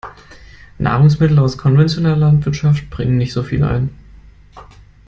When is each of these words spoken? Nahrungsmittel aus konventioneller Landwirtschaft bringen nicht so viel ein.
Nahrungsmittel 0.79 1.37
aus 1.37 1.59
konventioneller 1.59 2.15
Landwirtschaft 2.15 2.89
bringen 2.89 3.17
nicht 3.19 3.33
so 3.33 3.43
viel 3.43 3.63
ein. 3.63 3.91